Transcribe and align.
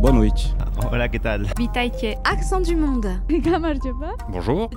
Boa 0.00 0.12
noite. 0.12 0.54
Hola, 0.86 1.08
¿qué 1.08 1.18
tal? 1.18 1.46
Accent 2.24 2.60
du 2.60 2.76
monde. 2.76 3.06
Bonjour. 4.30 4.70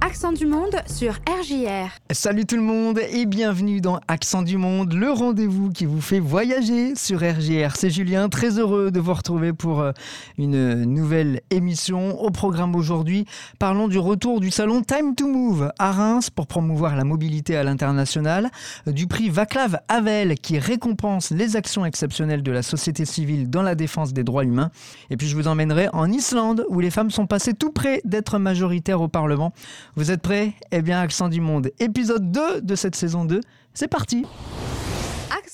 Accent 0.00 0.32
du 0.32 0.46
monde 0.46 0.76
sur 0.86 1.14
RJR. 1.14 1.90
Salut 2.12 2.44
tout 2.44 2.56
le 2.56 2.62
monde 2.62 3.00
et 3.10 3.24
bienvenue 3.26 3.80
dans 3.80 3.98
Accent 4.06 4.42
du 4.42 4.58
Monde, 4.58 4.92
le 4.92 5.10
rendez-vous 5.10 5.70
qui 5.70 5.86
vous 5.86 6.00
fait 6.00 6.20
voyager 6.20 6.94
sur 6.94 7.18
RGR. 7.18 7.74
C'est 7.74 7.90
Julien, 7.90 8.28
très 8.28 8.58
heureux 8.58 8.90
de 8.90 9.00
vous 9.00 9.14
retrouver 9.14 9.52
pour 9.52 9.80
euh, 9.80 9.92
une 10.38 10.84
nouvelle 10.84 11.40
émission. 11.50 12.20
Au 12.20 12.30
programme 12.30 12.76
aujourd'hui, 12.76 13.24
parlons 13.58 13.88
du 13.88 13.98
retour 13.98 14.40
du 14.40 14.50
salon 14.50 14.82
Time 14.82 15.14
to 15.14 15.26
Move 15.26 15.72
à 15.78 15.90
Reims 15.90 16.30
pour 16.30 16.46
promouvoir 16.46 16.96
la 16.96 17.04
mobilité 17.04 17.56
à 17.56 17.64
l'international, 17.64 18.50
du 18.86 19.06
prix 19.06 19.30
Vaclav 19.30 19.78
Havel 19.88 20.36
qui 20.36 20.58
récompense 20.58 21.30
les 21.30 21.56
actions 21.56 21.84
exceptionnelles 21.84 22.42
de 22.42 22.52
la 22.52 22.62
société 22.62 23.04
civile 23.04 23.50
dans 23.50 23.62
la 23.62 23.74
défense 23.74 24.12
des 24.12 24.22
droits 24.22 24.44
humains. 24.44 24.70
Et 25.14 25.16
puis 25.16 25.28
je 25.28 25.36
vous 25.36 25.46
emmènerai 25.46 25.90
en 25.92 26.10
Islande 26.10 26.66
où 26.68 26.80
les 26.80 26.90
femmes 26.90 27.12
sont 27.12 27.28
passées 27.28 27.54
tout 27.54 27.70
près 27.70 28.00
d'être 28.04 28.40
majoritaires 28.40 29.00
au 29.00 29.06
Parlement. 29.06 29.52
Vous 29.94 30.10
êtes 30.10 30.22
prêts? 30.22 30.54
Eh 30.72 30.82
bien, 30.82 30.98
Accent 30.98 31.28
du 31.28 31.40
Monde, 31.40 31.70
épisode 31.78 32.32
2 32.32 32.62
de 32.62 32.74
cette 32.74 32.96
saison 32.96 33.24
2, 33.24 33.40
c'est 33.74 33.86
parti 33.86 34.26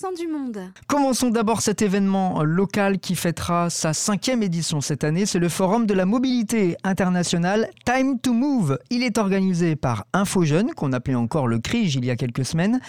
Du 0.01 0.27
monde. 0.29 0.59
Commençons 0.87 1.29
d'abord 1.29 1.61
cet 1.61 1.83
événement 1.83 2.43
local 2.43 3.01
qui 3.01 3.15
fêtera 3.15 3.69
sa 3.69 3.93
cinquième 3.93 4.43
édition 4.43 4.81
cette 4.81 5.05
année. 5.05 5.27
C'est 5.27 5.39
le 5.39 5.51
Forum 5.51 5.87
de 5.87 5.93
la 5.93 6.07
mobilité 6.07 6.75
internationale 6.85 7.69
Time 7.85 8.19
to 8.19 8.33
Move. 8.33 8.79
Il 8.89 9.03
est 9.03 9.19
organisé 9.19 9.77
par 9.77 10.07
Info 10.15 10.43
Jeune, 10.45 10.73
qu'on 10.73 10.95
appelait 10.95 11.15
encore 11.15 11.47
le 11.47 11.59
CRIJ 11.59 11.97
il 11.97 12.07
y 12.07 12.11
a 12.11 12.17
quelques 12.17 12.47
semaines. 12.47 12.81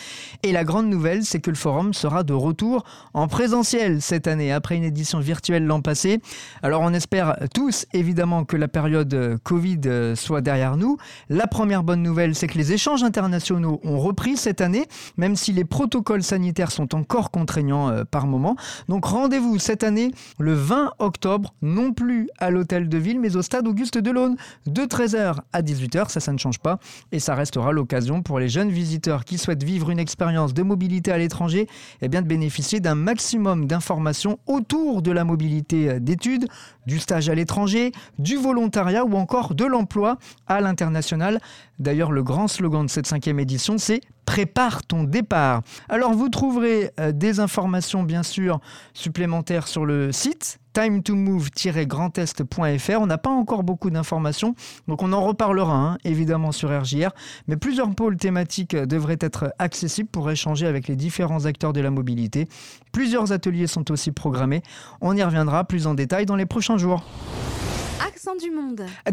Et 0.41 0.53
la 0.53 0.63
grande 0.63 0.87
nouvelle, 0.87 1.25
c'est 1.25 1.41
que 1.41 1.49
le 1.49 1.57
forum 1.57 1.93
sera 1.93 2.23
de 2.23 2.33
retour 2.33 2.85
en 3.13 3.27
présentiel 3.27 4.01
cette 4.01 4.25
année, 4.25 4.53
après 4.53 4.77
une 4.77 4.85
édition 4.85 5.19
virtuelle 5.19 5.65
l'an 5.65 5.81
passé. 5.81 6.21
Alors 6.63 6.81
on 6.81 6.93
espère 6.93 7.37
tous 7.53 7.85
évidemment 7.93 8.45
que 8.45 8.55
la 8.55 8.69
période 8.69 9.37
Covid 9.43 10.15
soit 10.15 10.41
derrière 10.41 10.77
nous. 10.77 10.97
La 11.29 11.45
première 11.45 11.83
bonne 11.83 12.01
nouvelle, 12.01 12.35
c'est 12.35 12.47
que 12.47 12.57
les 12.57 12.71
échanges 12.71 13.03
internationaux 13.03 13.81
ont 13.83 13.99
repris 13.99 14.37
cette 14.37 14.61
année, 14.61 14.85
même 15.17 15.35
si 15.35 15.51
les 15.51 15.65
protocoles 15.65 16.23
sanitaires 16.23 16.71
sont 16.71 16.87
encore 17.01 17.31
contraignants 17.31 17.89
euh, 17.89 18.03
par 18.03 18.27
moment. 18.27 18.55
Donc 18.87 19.05
rendez-vous 19.05 19.57
cette 19.59 19.83
année 19.83 20.11
le 20.39 20.53
20 20.53 20.93
octobre, 20.99 21.53
non 21.61 21.93
plus 21.93 22.29
à 22.37 22.51
l'hôtel 22.51 22.89
de 22.89 22.97
ville, 22.97 23.19
mais 23.19 23.35
au 23.35 23.41
stade 23.41 23.67
Auguste 23.67 23.97
Delaune, 23.97 24.35
de 24.67 24.83
13h 24.83 25.39
à 25.51 25.61
18h. 25.61 26.09
Ça, 26.09 26.19
ça 26.19 26.31
ne 26.31 26.37
change 26.37 26.59
pas. 26.59 26.79
Et 27.11 27.19
ça 27.19 27.35
restera 27.35 27.71
l'occasion 27.71 28.21
pour 28.21 28.39
les 28.39 28.49
jeunes 28.49 28.69
visiteurs 28.69 29.25
qui 29.25 29.37
souhaitent 29.37 29.63
vivre 29.63 29.89
une 29.89 29.99
expérience 29.99 30.53
de 30.53 30.61
mobilité 30.63 31.11
à 31.11 31.17
l'étranger, 31.17 31.67
eh 32.01 32.07
bien 32.07 32.21
de 32.21 32.27
bénéficier 32.27 32.79
d'un 32.79 32.95
maximum 32.95 33.65
d'informations 33.65 34.37
autour 34.45 35.01
de 35.01 35.11
la 35.11 35.23
mobilité 35.23 35.89
euh, 35.89 35.99
d'études, 35.99 36.47
du 36.85 36.99
stage 36.99 37.29
à 37.29 37.35
l'étranger, 37.35 37.91
du 38.19 38.37
volontariat 38.37 39.05
ou 39.05 39.15
encore 39.15 39.55
de 39.55 39.65
l'emploi 39.65 40.17
à 40.47 40.61
l'international. 40.61 41.39
D'ailleurs, 41.79 42.11
le 42.11 42.23
grand 42.23 42.47
slogan 42.47 42.85
de 42.85 42.91
cette 42.91 43.07
cinquième 43.07 43.39
édition, 43.39 43.77
c'est 43.77 44.01
Prépare 44.25 44.83
ton 44.83 45.03
départ. 45.03 45.61
Alors, 45.89 46.13
vous 46.13 46.29
trouverez 46.29 46.91
euh, 46.99 47.11
des 47.11 47.39
informations, 47.39 48.03
bien 48.03 48.23
sûr, 48.23 48.59
supplémentaires 48.93 49.67
sur 49.67 49.85
le 49.85 50.11
site 50.11 50.59
time 50.73 51.03
to 51.03 51.15
move-grandest.fr. 51.15 53.01
On 53.01 53.05
n'a 53.05 53.17
pas 53.17 53.29
encore 53.29 53.63
beaucoup 53.63 53.89
d'informations, 53.89 54.55
donc 54.87 55.03
on 55.03 55.13
en 55.13 55.21
reparlera 55.21 55.75
hein, 55.75 55.97
évidemment 56.03 56.51
sur 56.51 56.69
RJR, 56.69 57.09
mais 57.47 57.57
plusieurs 57.57 57.93
pôles 57.93 58.17
thématiques 58.17 58.75
devraient 58.75 59.17
être 59.19 59.53
accessibles 59.59 60.09
pour 60.09 60.29
échanger 60.31 60.67
avec 60.67 60.87
les 60.87 60.95
différents 60.95 61.45
acteurs 61.45 61.73
de 61.73 61.81
la 61.81 61.91
mobilité. 61.91 62.47
Plusieurs 62.91 63.31
ateliers 63.31 63.67
sont 63.67 63.91
aussi 63.91 64.11
programmés. 64.11 64.61
On 65.01 65.15
y 65.15 65.23
reviendra 65.23 65.63
plus 65.65 65.87
en 65.87 65.93
détail 65.93 66.25
dans 66.25 66.35
les 66.35 66.45
prochains 66.45 66.77
jours. 66.77 67.03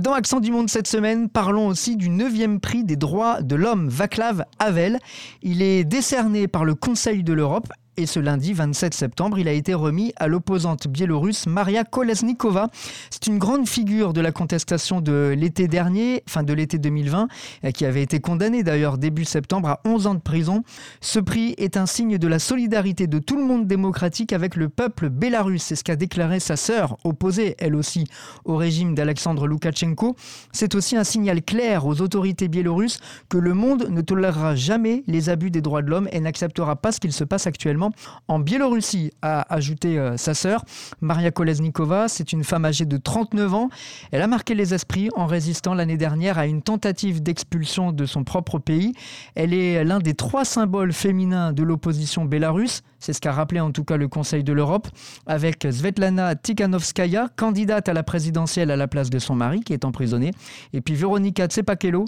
Dans 0.00 0.12
Accent 0.12 0.40
du 0.40 0.50
Monde 0.50 0.70
cette 0.70 0.86
semaine, 0.86 1.28
parlons 1.28 1.66
aussi 1.66 1.96
du 1.96 2.08
9e 2.08 2.58
prix 2.58 2.84
des 2.84 2.96
droits 2.96 3.42
de 3.42 3.54
l'homme, 3.54 3.88
Vaclav 3.88 4.44
Havel. 4.58 4.98
Il 5.42 5.60
est 5.62 5.84
décerné 5.84 6.48
par 6.48 6.64
le 6.64 6.74
Conseil 6.74 7.22
de 7.22 7.32
l'Europe 7.32 7.68
et 7.98 8.06
ce 8.06 8.20
lundi 8.20 8.52
27 8.52 8.94
septembre, 8.94 9.40
il 9.40 9.48
a 9.48 9.52
été 9.52 9.74
remis 9.74 10.12
à 10.16 10.28
l'opposante 10.28 10.86
biélorusse 10.86 11.48
Maria 11.48 11.82
Kolesnikova. 11.82 12.68
C'est 13.10 13.26
une 13.26 13.38
grande 13.38 13.68
figure 13.68 14.12
de 14.12 14.20
la 14.20 14.30
contestation 14.30 15.00
de 15.00 15.34
l'été 15.36 15.66
dernier, 15.66 16.22
fin 16.28 16.44
de 16.44 16.52
l'été 16.52 16.78
2020, 16.78 17.26
qui 17.74 17.84
avait 17.84 18.02
été 18.02 18.20
condamnée 18.20 18.62
d'ailleurs 18.62 18.98
début 18.98 19.24
septembre 19.24 19.68
à 19.68 19.80
11 19.84 20.06
ans 20.06 20.14
de 20.14 20.20
prison. 20.20 20.62
Ce 21.00 21.18
prix 21.18 21.56
est 21.58 21.76
un 21.76 21.86
signe 21.86 22.18
de 22.18 22.28
la 22.28 22.38
solidarité 22.38 23.08
de 23.08 23.18
tout 23.18 23.36
le 23.36 23.44
monde 23.44 23.66
démocratique 23.66 24.32
avec 24.32 24.54
le 24.54 24.68
peuple 24.68 25.08
bélarusse. 25.08 25.64
C'est 25.64 25.76
ce 25.76 25.82
qu'a 25.82 25.96
déclaré 25.96 26.38
sa 26.38 26.54
sœur, 26.54 26.98
opposée 27.02 27.56
elle 27.58 27.74
aussi 27.74 28.06
au 28.44 28.54
régime 28.54 28.94
d'Alexandre 28.94 29.48
Loukachenko. 29.48 30.14
C'est 30.52 30.76
aussi 30.76 30.96
un 30.96 31.04
signal 31.04 31.42
clair 31.42 31.84
aux 31.84 32.00
autorités 32.00 32.46
biélorusses 32.46 33.00
que 33.28 33.38
le 33.38 33.54
monde 33.54 33.88
ne 33.90 34.02
tolérera 34.02 34.54
jamais 34.54 35.02
les 35.08 35.30
abus 35.30 35.50
des 35.50 35.62
droits 35.62 35.82
de 35.82 35.90
l'homme 35.90 36.08
et 36.12 36.20
n'acceptera 36.20 36.76
pas 36.76 36.92
ce 36.92 37.00
qu'il 37.00 37.12
se 37.12 37.24
passe 37.24 37.48
actuellement 37.48 37.87
en 38.28 38.38
Biélorussie, 38.38 39.12
a 39.22 39.52
ajouté 39.54 39.98
euh, 39.98 40.16
sa 40.16 40.34
sœur. 40.34 40.64
Maria 41.00 41.30
Kolesnikova, 41.30 42.08
c'est 42.08 42.32
une 42.32 42.44
femme 42.44 42.64
âgée 42.64 42.84
de 42.84 42.96
39 42.96 43.54
ans. 43.54 43.70
Elle 44.12 44.22
a 44.22 44.26
marqué 44.26 44.54
les 44.54 44.74
esprits 44.74 45.10
en 45.16 45.26
résistant 45.26 45.74
l'année 45.74 45.96
dernière 45.96 46.38
à 46.38 46.46
une 46.46 46.62
tentative 46.62 47.22
d'expulsion 47.22 47.92
de 47.92 48.06
son 48.06 48.24
propre 48.24 48.58
pays. 48.58 48.94
Elle 49.34 49.54
est 49.54 49.84
l'un 49.84 49.98
des 49.98 50.14
trois 50.14 50.44
symboles 50.44 50.92
féminins 50.92 51.52
de 51.52 51.62
l'opposition 51.62 52.24
bélarusse. 52.24 52.82
C'est 52.98 53.12
ce 53.12 53.20
qu'a 53.20 53.32
rappelé 53.32 53.60
en 53.60 53.70
tout 53.70 53.84
cas 53.84 53.96
le 53.96 54.08
Conseil 54.08 54.42
de 54.42 54.52
l'Europe, 54.52 54.88
avec 55.26 55.66
Svetlana 55.70 56.34
Tikhanovskaya, 56.34 57.28
candidate 57.36 57.88
à 57.88 57.92
la 57.92 58.02
présidentielle 58.02 58.70
à 58.70 58.76
la 58.76 58.88
place 58.88 59.08
de 59.10 59.18
son 59.18 59.34
mari, 59.34 59.60
qui 59.60 59.72
est 59.72 59.84
emprisonné, 59.84 60.32
et 60.72 60.80
puis 60.80 60.94
Veronika 60.94 61.46
Tsepakelo, 61.46 62.06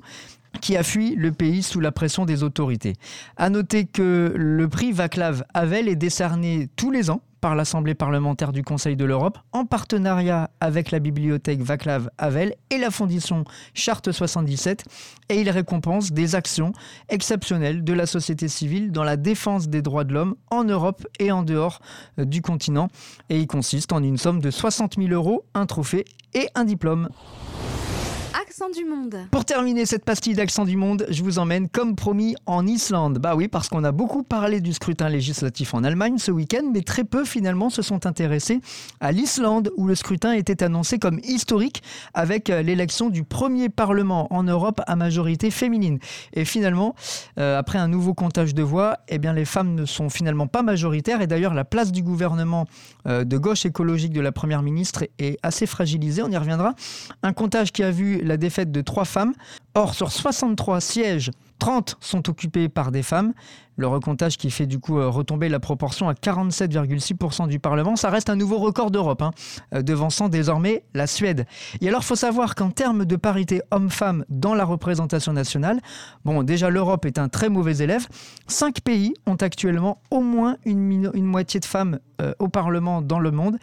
qui 0.61 0.77
a 0.77 0.83
fui 0.83 1.15
le 1.15 1.33
pays 1.33 1.62
sous 1.62 1.81
la 1.81 1.93
pression 1.93 2.27
des 2.27 2.43
autorités. 2.43 2.94
À 3.37 3.50
noter 3.50 3.87
que 3.87 4.33
le 4.37 4.69
prix 4.69 4.93
Vaclav 4.93 5.44
Havel 5.55 5.88
est 5.88 5.97
décerné 5.97 6.69
tous 6.77 6.91
les 6.91 7.11
ans 7.11 7.22
par 7.41 7.55
l'Assemblée 7.55 7.94
parlementaire 7.94 8.53
du 8.53 8.62
Conseil 8.62 8.97
de 8.97 9.05
l'Europe 9.05 9.39
en 9.53 9.65
partenariat 9.65 10.50
avec 10.60 10.91
la 10.91 10.99
bibliothèque 10.99 11.62
Vaclav 11.62 12.10
Havel 12.19 12.55
et 12.71 12.78
la 12.78 12.91
fondation 12.91 13.44
Charte 13.75 14.12
77 14.12 14.84
et 15.31 15.41
il 15.41 15.49
récompense 15.49 16.12
des 16.12 16.34
actions 16.34 16.72
exceptionnelles 17.09 17.83
de 17.83 17.93
la 17.93 18.06
société 18.06 18.49
civile 18.49 18.93
dans 18.93 19.05
la 19.05 19.16
défense 19.16 19.69
des 19.69 19.83
droits 19.83 20.05
de 20.05 20.12
l'homme 20.12 20.37
en 20.50 20.65
Europe 20.65 21.06
et 21.19 21.33
en 21.33 21.43
dehors 21.43 21.81
du 22.19 22.43
continent 22.43 22.89
et 23.28 23.39
il 23.39 23.47
consiste 23.47 23.93
en 23.93 24.03
une 24.03 24.19
somme 24.19 24.41
de 24.41 24.50
60 24.50 24.97
000 24.99 25.09
euros, 25.10 25.44
un 25.55 25.66
trophée 25.66 26.05
et 26.34 26.49
un 26.55 26.65
diplôme. 26.65 27.09
Accent 28.50 28.71
du 28.71 28.84
monde. 28.84 29.16
Pour 29.31 29.44
terminer 29.44 29.87
cette 29.87 30.05
pastille 30.05 30.34
d'accent 30.34 30.65
du 30.65 30.77
monde, 30.77 31.06
je 31.09 31.22
vous 31.22 31.38
emmène 31.38 31.69
comme 31.69 31.94
promis 31.94 32.34
en 32.47 32.66
Islande. 32.66 33.21
Bah 33.21 33.37
oui, 33.37 33.47
parce 33.47 33.69
qu'on 33.69 33.84
a 33.84 33.93
beaucoup 33.93 34.25
parlé 34.25 34.61
du 34.61 34.72
scrutin 34.72 35.09
législatif 35.09 35.72
en 35.72 35.84
Allemagne 35.84 36.19
ce 36.19 36.33
week-end, 36.33 36.69
mais 36.75 36.81
très 36.81 37.05
peu 37.05 37.25
finalement 37.25 37.71
se 37.71 37.81
sont 37.81 38.06
intéressés 38.06 38.60
à 38.99 39.12
l'Islande 39.12 39.71
où 39.77 39.87
le 39.87 39.94
scrutin 39.94 40.33
était 40.33 40.65
annoncé 40.65 40.99
comme 40.99 41.21
historique 41.22 41.84
avec 42.12 42.50
euh, 42.50 42.62
l'élection 42.62 43.09
du 43.09 43.22
premier 43.22 43.69
parlement 43.69 44.27
en 44.34 44.43
Europe 44.43 44.81
à 44.89 44.97
majorité 44.97 45.53
féminine. 45.53 46.00
Et 46.33 46.44
finalement, 46.44 46.97
euh, 47.39 47.56
après 47.56 47.78
un 47.78 47.87
nouveau 47.87 48.15
comptage 48.15 48.53
de 48.53 48.65
voix, 48.65 48.97
eh 49.06 49.19
bien 49.19 49.33
les 49.33 49.44
femmes 49.44 49.77
ne 49.77 49.84
sont 49.84 50.09
finalement 50.09 50.49
pas 50.49 50.62
majoritaires 50.62 51.21
et 51.21 51.28
d'ailleurs 51.28 51.55
la 51.55 51.65
place 51.65 51.93
du 51.93 52.03
gouvernement 52.03 52.66
euh, 53.06 53.22
de 53.22 53.39
gauche 53.39 53.65
écologique 53.65 54.12
de 54.12 54.21
la 54.21 54.33
première 54.33 54.62
ministre 54.62 55.05
est 55.21 55.39
assez 55.44 55.66
fragilisée. 55.66 56.25
On 56.25 56.31
y 56.33 56.37
reviendra. 56.37 56.75
Un 57.22 57.33
comptage 57.33 57.71
qui 57.71 57.84
a 57.84 57.93
vu 57.93 58.21
la 58.25 58.40
défaite 58.41 58.73
de 58.73 58.81
trois 58.81 59.05
femmes. 59.05 59.34
Or, 59.75 59.95
sur 59.95 60.11
63 60.11 60.81
sièges, 60.81 61.31
30 61.61 61.97
sont 62.01 62.28
occupés 62.28 62.69
par 62.69 62.91
des 62.91 63.05
femmes. 63.05 63.33
Le 63.80 63.86
recomptage 63.86 64.36
qui 64.36 64.50
fait 64.50 64.66
du 64.66 64.78
coup 64.78 64.98
euh, 64.98 65.08
retomber 65.08 65.48
la 65.48 65.58
proportion 65.58 66.10
à 66.10 66.12
47,6% 66.12 67.48
du 67.48 67.58
Parlement, 67.58 67.96
ça 67.96 68.10
reste 68.10 68.28
un 68.28 68.36
nouveau 68.36 68.58
record 68.58 68.91
d'Europe, 68.91 69.22
hein, 69.22 69.30
euh, 69.74 69.80
devançant 69.80 70.28
désormais 70.28 70.84
la 70.92 71.06
Suède. 71.06 71.47
Et 71.80 71.88
alors, 71.88 72.03
il 72.03 72.04
faut 72.04 72.15
savoir 72.15 72.56
qu'en 72.56 72.68
termes 72.68 73.06
de 73.06 73.16
parité 73.16 73.62
homme-femme 73.71 74.27
dans 74.28 74.53
la 74.53 74.66
représentation 74.66 75.32
nationale, 75.32 75.80
bon, 76.27 76.42
déjà 76.42 76.68
l'Europe 76.68 77.06
est 77.06 77.18
un 77.18 77.30
très 77.30 77.48
mauvais 77.48 77.78
élève. 77.78 78.06
Cinq 78.48 78.82
pays 78.82 79.15
ont 79.24 79.36
actuellement 79.36 80.03
au 80.10 80.21
moins 80.21 80.59
une, 80.66 81.10
moitié 81.15 81.59
de 81.59 81.65
femmes 81.65 82.00
euh, 82.21 82.34
au 82.38 82.48
Parlement 82.48 83.00
dans 83.00 83.18
le 83.18 83.30
monde. 83.30 83.56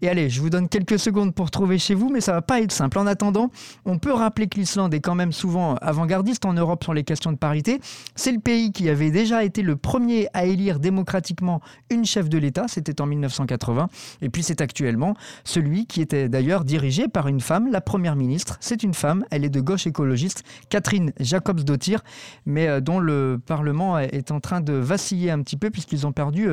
Et 0.00 0.08
allez, 0.08 0.30
je 0.30 0.40
vous 0.40 0.48
donne 0.48 0.68
quelques 0.68 0.98
secondes 0.98 1.34
pour 1.34 1.50
trouver 1.50 1.78
chez 1.78 1.94
vous, 1.94 2.08
mais 2.08 2.22
ça 2.22 2.32
va 2.32 2.40
pas 2.40 2.62
être 2.62 2.72
simple. 2.72 2.98
En 2.98 3.06
attendant, 3.06 3.50
on 3.84 3.98
peut 3.98 4.12
rappeler 4.12 4.46
que 4.46 4.58
l'Islande 4.58 4.94
est 4.94 5.00
quand 5.00 5.16
même 5.16 5.32
souvent 5.32 5.74
avant-gardiste 5.82 6.46
en 6.46 6.54
Europe 6.54 6.84
sur 6.84 6.94
les 6.94 7.04
questions 7.04 7.32
de 7.32 7.36
parité. 7.36 7.80
C'est 8.14 8.32
le 8.32 8.38
pays 8.38 8.72
qui 8.72 8.88
avait 8.88 9.10
déjà 9.10 9.44
été 9.44 9.57
le 9.62 9.76
premier 9.76 10.28
à 10.34 10.44
élire 10.44 10.78
démocratiquement 10.78 11.60
une 11.90 12.04
chef 12.04 12.28
de 12.28 12.38
l'État, 12.38 12.66
c'était 12.68 13.00
en 13.00 13.06
1980, 13.06 13.88
et 14.22 14.28
puis 14.28 14.42
c'est 14.42 14.60
actuellement 14.60 15.14
celui 15.44 15.86
qui 15.86 16.00
était 16.00 16.28
d'ailleurs 16.28 16.64
dirigé 16.64 17.08
par 17.08 17.28
une 17.28 17.40
femme, 17.40 17.70
la 17.70 17.80
première 17.80 18.16
ministre. 18.16 18.56
C'est 18.60 18.82
une 18.82 18.94
femme, 18.94 19.24
elle 19.30 19.44
est 19.44 19.50
de 19.50 19.60
gauche 19.60 19.86
écologiste, 19.86 20.44
Catherine 20.68 21.12
Jacobsdottir, 21.20 22.02
mais 22.46 22.68
euh, 22.68 22.80
dont 22.80 22.98
le 22.98 23.40
Parlement 23.44 23.98
est 23.98 24.30
en 24.30 24.40
train 24.40 24.60
de 24.60 24.72
vaciller 24.72 25.30
un 25.30 25.42
petit 25.42 25.56
peu 25.56 25.70
puisqu'ils 25.70 26.06
ont 26.06 26.12
perdu 26.12 26.48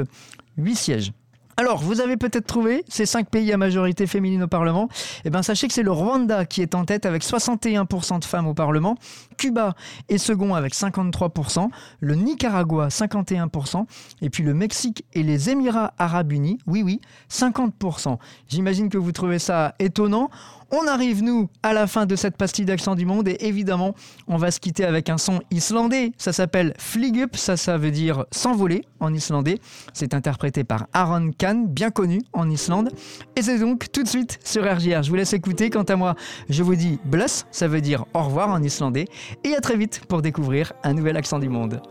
8 0.57 0.71
euh, 0.71 0.75
sièges. 0.75 1.11
Alors, 1.57 1.77
vous 1.77 2.01
avez 2.01 2.17
peut-être 2.17 2.45
trouvé 2.45 2.83
ces 2.89 3.05
cinq 3.05 3.29
pays 3.29 3.53
à 3.53 3.57
majorité 3.57 4.07
féminine 4.07 4.43
au 4.43 4.47
Parlement. 4.47 4.89
Eh 5.23 5.29
bien, 5.29 5.41
sachez 5.41 5.67
que 5.69 5.73
c'est 5.73 5.83
le 5.83 5.91
Rwanda 5.91 6.45
qui 6.45 6.61
est 6.61 6.75
en 6.75 6.83
tête 6.83 7.05
avec 7.05 7.23
61% 7.23 8.19
de 8.19 8.25
femmes 8.25 8.47
au 8.47 8.53
Parlement. 8.53 8.97
Cuba 9.37 9.75
est 10.09 10.17
second 10.17 10.53
avec 10.53 10.73
53%. 10.73 11.69
Le 11.99 12.15
Nicaragua, 12.15 12.87
51%. 12.87 13.85
Et 14.21 14.29
puis 14.29 14.43
le 14.43 14.53
Mexique 14.53 15.05
et 15.13 15.23
les 15.23 15.49
Émirats 15.49 15.93
Arabes 15.97 16.31
Unis, 16.31 16.57
oui, 16.67 16.83
oui, 16.83 17.01
50%. 17.31 18.17
J'imagine 18.47 18.89
que 18.89 18.97
vous 18.97 19.11
trouvez 19.11 19.39
ça 19.39 19.75
étonnant. 19.79 20.29
On 20.71 20.87
arrive, 20.87 21.21
nous, 21.21 21.47
à 21.61 21.73
la 21.73 21.85
fin 21.85 22.07
de 22.07 22.15
cette 22.15 22.37
pastille 22.37 22.65
d'accent 22.65 22.95
du 22.95 23.05
monde 23.05 23.27
et 23.27 23.37
évidemment, 23.45 23.93
on 24.27 24.37
va 24.37 24.49
se 24.49 24.59
quitter 24.59 24.83
avec 24.83 25.09
un 25.09 25.17
son 25.17 25.39
islandais. 25.51 26.11
Ça 26.17 26.33
s'appelle 26.33 26.73
Fligup, 26.79 27.35
ça, 27.37 27.55
ça 27.55 27.77
veut 27.77 27.91
dire 27.91 28.25
s'envoler 28.31 28.83
en 28.99 29.13
islandais. 29.13 29.59
C'est 29.93 30.13
interprété 30.15 30.63
par 30.63 30.87
Aaron 30.91 31.31
Kahn, 31.37 31.67
bien 31.67 31.91
connu 31.91 32.21
en 32.33 32.49
Islande. 32.49 32.89
Et 33.35 33.43
c'est 33.43 33.59
donc 33.59 33.91
tout 33.91 34.03
de 34.03 34.07
suite 34.07 34.39
sur 34.43 34.63
RGR. 34.63 35.03
Je 35.03 35.09
vous 35.09 35.15
laisse 35.15 35.33
écouter. 35.33 35.69
Quant 35.69 35.83
à 35.83 35.95
moi, 35.95 36.15
je 36.49 36.63
vous 36.63 36.75
dis 36.75 36.99
bless, 37.05 37.45
ça 37.51 37.67
veut 37.67 37.81
dire 37.81 38.05
au 38.13 38.23
revoir 38.23 38.49
en 38.49 38.61
islandais. 38.63 39.05
Et 39.43 39.55
à 39.55 39.61
très 39.61 39.77
vite 39.77 40.01
pour 40.07 40.21
découvrir 40.21 40.73
un 40.83 40.93
nouvel 40.93 41.17
accent 41.17 41.39
du 41.39 41.49
monde. 41.49 41.81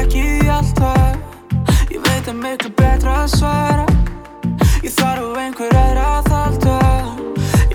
Ekki 0.00 0.48
alltaf 0.50 1.16
Ég 1.92 2.00
veit 2.02 2.28
að 2.28 2.38
miklu 2.40 2.70
betra 2.76 3.22
að 3.22 3.30
svara. 3.36 3.84
Ég 4.84 4.92
þarf 4.96 5.38
einhver 5.40 5.76
aðra 5.80 6.06
að 6.18 6.28
þalda 6.32 6.76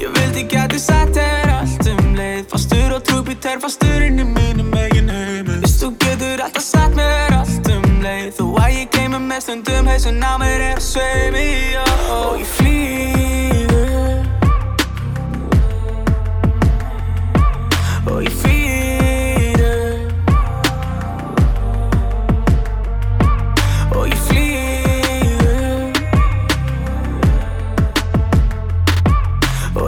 Ég 0.01 0.13
vildi 0.17 0.43
geti 0.51 0.79
sagt 0.81 1.15
þér 1.17 1.53
allt 1.55 1.89
um 1.91 2.13
leið. 2.17 2.45
Fastur 2.51 2.95
og 2.97 3.03
trúbíter, 3.07 3.59
fastur 3.63 4.05
inn 4.05 4.21
í 4.21 4.27
mínum 4.27 4.71
eigin 4.77 5.11
heimi 5.11 5.59
Vist 5.63 5.81
þú 5.83 5.93
getur 6.03 6.45
alltaf 6.45 6.65
sagt 6.65 6.97
mér 6.99 7.37
allt 7.39 7.71
um 7.73 7.89
leið. 8.03 8.31
Þó 8.39 8.45
að 8.63 8.77
ég 8.77 8.93
gleymi 8.95 9.21
með 9.27 9.45
stundum 9.47 9.91
hausin 9.91 10.23
á 10.23 10.33
mér 10.41 10.65
er 10.69 10.77
að 10.77 10.87
sveimi 10.91 11.49
Og 12.21 12.39
ég 12.41 12.49
flýðu 12.55 13.85
Og 18.11 18.25
ég 18.25 18.33
flýðu 18.41 18.60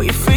you 0.04 0.12
feel 0.12 0.33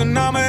tsunami. 0.00 0.39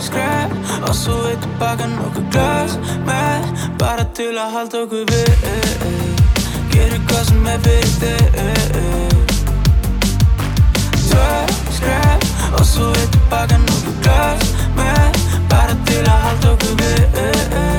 Tvö 0.00 0.48
og 0.88 0.94
så 0.94 1.14
er 1.30 1.36
tilbaka 1.40 1.86
nokkuð 1.88 2.26
glas 2.32 2.74
með 3.06 3.46
bara 3.80 4.04
til 4.14 4.34
að 4.36 4.52
halda 4.56 4.82
okkur 4.84 5.04
við 5.10 5.30
Gerir 6.72 7.00
hvað 7.08 7.22
sem 7.30 7.46
er 7.52 7.62
fyrir 7.64 7.94
þig 8.02 8.26
Tvö 11.06 11.30
skref 11.78 12.28
og 12.52 12.66
svo 12.72 12.90
er 12.92 13.08
tilbaka 13.16 13.62
nokkuð 13.64 13.96
glas 14.04 14.52
með 14.76 15.24
bara 15.54 15.80
til 15.88 16.04
að 16.04 16.28
halda 16.28 16.52
okkur 16.52 16.76
við 16.82 17.75